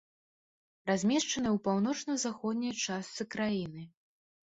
[0.91, 3.81] Размешчаная ў паўночна-заходняй частцы краіны.